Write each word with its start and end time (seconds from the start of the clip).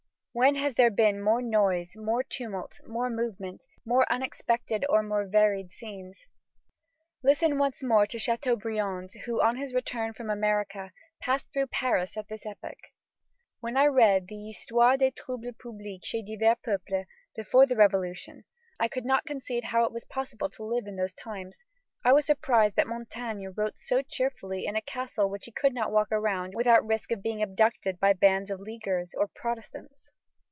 When 0.33 0.55
has 0.55 0.75
there 0.75 0.89
been 0.89 1.21
more 1.21 1.41
noise, 1.41 1.97
more 1.97 2.23
tumult, 2.23 2.79
more 2.87 3.09
movement, 3.09 3.65
more 3.83 4.09
unexpected 4.09 4.85
or 4.87 5.03
more 5.03 5.27
varied 5.27 5.73
scenes? 5.73 6.25
Listen 7.21 7.57
once 7.57 7.83
more 7.83 8.05
to 8.05 8.17
Chateaubriand 8.17 9.11
who, 9.25 9.41
on 9.41 9.57
his 9.57 9.73
return 9.73 10.13
from 10.13 10.29
America, 10.29 10.93
passed 11.19 11.51
through 11.51 11.67
Paris 11.67 12.15
at 12.15 12.29
this 12.29 12.45
epoch: 12.45 12.79
"When 13.59 13.75
I 13.75 13.87
read 13.87 14.29
the 14.29 14.47
Histoire 14.47 14.95
des 14.95 15.11
troubles 15.11 15.53
publics 15.61 16.07
ches 16.07 16.23
divers 16.25 16.55
peuples 16.63 17.07
before 17.35 17.67
the 17.67 17.75
Revolution, 17.75 18.45
I 18.79 18.87
could 18.87 19.03
not 19.03 19.25
conceive 19.25 19.65
how 19.65 19.83
it 19.83 19.91
was 19.91 20.05
possible 20.05 20.49
to 20.51 20.63
live 20.63 20.87
in 20.87 20.95
those 20.95 21.13
times. 21.13 21.65
I 22.05 22.13
was 22.13 22.25
surprised 22.25 22.77
that 22.77 22.87
Montaigne 22.87 23.47
wrote 23.47 23.77
so 23.77 24.01
cheerfully 24.01 24.65
in 24.65 24.77
a 24.77 24.81
castle 24.81 25.29
which 25.29 25.43
he 25.43 25.51
could 25.51 25.73
not 25.73 25.91
walk 25.91 26.07
around 26.09 26.55
without 26.55 26.87
risk 26.87 27.11
of 27.11 27.21
being 27.21 27.41
abducted 27.43 27.99
by 27.99 28.13
bands 28.13 28.49
of 28.49 28.61
Leaguers 28.61 29.13
or 29.17 29.27
Protestants. 29.27 30.13